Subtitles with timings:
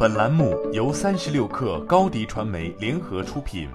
[0.00, 3.68] 本栏目由三十六氪高低传媒联合出品。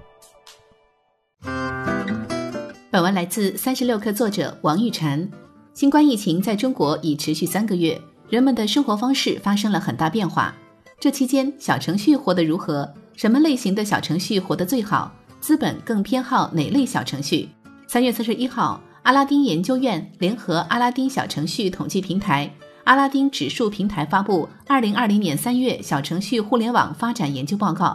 [2.90, 5.28] 本文来自三十六氪作者王玉婵。
[5.74, 10.56] 新冠疫情在中国已持续三个月，人们的生活方式发生了很大变化。
[10.98, 12.90] 这期间，小程序活得如何？
[13.18, 15.12] 什么类型的小程序活得最好？
[15.42, 17.50] 资本更偏好哪类小程序？
[17.86, 22.50] 三月三十一号，阿拉丁研究院联合阿拉丁小程序统计平台。
[22.84, 27.86] 阿拉丁指数平台发布《二零二零年三月小程序互联网发展研究报告》，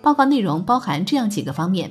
[0.00, 1.90] 报告内容包含这样几个方面：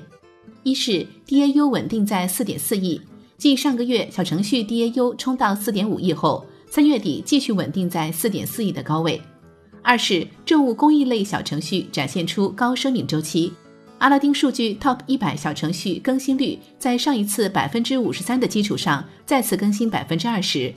[0.63, 3.01] 一是 DAU 稳定在四点四亿，
[3.37, 9.19] 继上个月小程序 DAU 冲到四点五亿后，三月底继续稳定在四点四亿的高位；
[9.81, 13.51] 二是政务公益类小程序展现出高生命周期，
[13.97, 20.73] 阿拉丁数据 Top 一百小程序更新率在上一次百分之五十三的基础上再次更新百分之二十。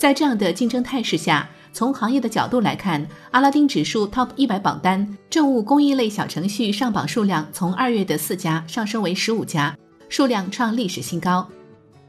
[0.00, 9.76] 在这样的竞争态势下，从行业的角度来看，阿拉丁指数 TOP 一百榜单政务公益类小程序上榜数量从二月的四家上升为十五家，
[10.08, 11.46] 数量创历史新高。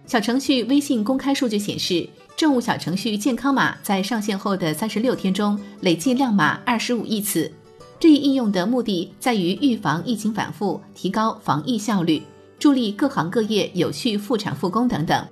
[0.05, 7.51] 小程序微信公开数据显示，政务小程序健康码在上线后的三十六天中累计亮码二十五亿次。
[7.99, 12.23] 这一应用的目的在于预防疫情反复，提高防疫效率，
[12.57, 15.27] 助力各行各业有序复产复工等等。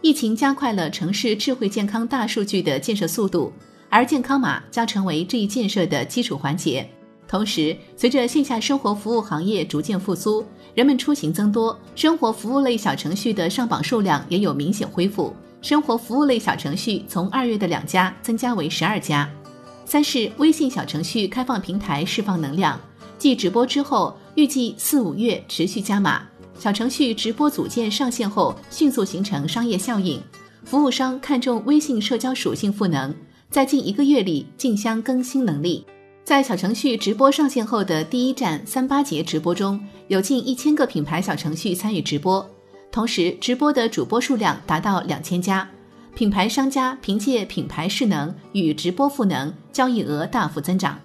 [0.00, 3.52] 疫情加快了城市智慧健康大数据的建设速度，
[3.88, 6.88] 而健康码将成为这一建设的基础环节。
[7.26, 15.34] 同时，随着线下生活服务行业逐渐复苏，人们出行增多，生活服务类小程序的上榜数量也有明显恢复。
[15.60, 19.28] 生活服务类小程序从二月的两家增加为十二家。
[19.84, 22.80] 三是微信小程序开放平台释放能量，
[23.18, 26.22] 继直播之后，预计四五月持续加码。
[26.58, 30.20] 小程序直播组件上线后，迅速形成商业效应。
[30.64, 33.14] 服务商看重微信社交属性赋能，
[33.48, 35.86] 在近一个月里竞相更新能力。
[36.24, 42.46] 在小程序直播上线后的第一站三八节直播中，有近一千个品牌小程序参与直播，
[42.90, 45.66] 同时直播的主播数量达到两千家。
[46.14, 50.98] 品牌商家凭借品牌势能与直播赋能，交易额大幅增长。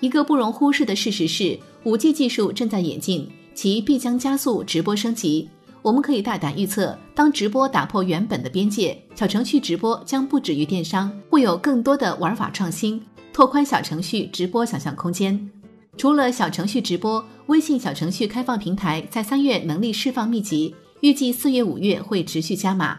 [0.00, 3.28] 一个不容忽视的事实是，五 G 技术正在演进。
[3.54, 5.48] 其必将加速直播升级。
[5.82, 13.02] 我们可以大胆预测，当直播打破原本的边界，小程序直播将不止于电商，会有更多的玩法创新，
[13.32, 15.50] 拓宽小程序直播想象空间。
[15.96, 22.98] 除了小程序直播，微信小程序开放平台在三月能力释放密集，预计四月、五月会持续加码。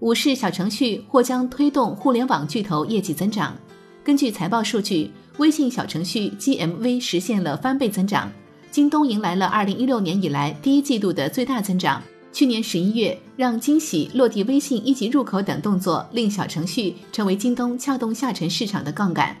[0.00, 3.56] 五是小程序或将推动互联网巨头业绩增长。
[4.02, 8.32] 根据财报数据，微信小程序 GMV 实现了翻倍增长。
[8.70, 12.00] 京东迎来了二零一六年以来第一季度的最大增长。
[12.32, 19.36] 去年十一月，让惊喜落地微信一级入口等动作，令小程序成为京东撬动下沉市场的杠杆。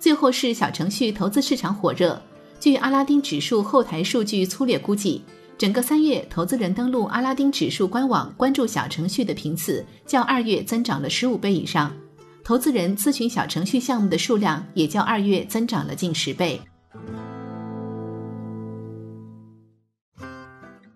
[0.00, 2.20] 最后是小程序投资市场火热。
[2.58, 5.22] 据阿拉丁指数后台数据粗略估计，
[5.58, 11.94] 整个三月投资人登录阿拉丁指数官网关注小程序的频次，较二月增长了十五倍以上。
[12.42, 16.58] 投资人咨询小程序项目的数量也较二月增长了近十倍。